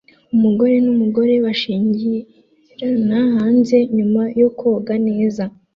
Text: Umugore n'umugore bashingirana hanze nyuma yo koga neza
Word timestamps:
Umugore 0.35 0.75
n'umugore 0.85 1.33
bashingirana 1.45 3.19
hanze 3.35 3.77
nyuma 3.95 4.21
yo 4.41 4.49
koga 4.59 4.93
neza 5.07 5.43